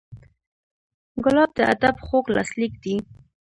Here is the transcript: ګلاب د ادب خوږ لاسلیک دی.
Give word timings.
ګلاب 1.23 1.49
د 1.57 1.59
ادب 1.73 1.95
خوږ 2.05 2.25
لاسلیک 2.35 2.73
دی. 2.83 2.95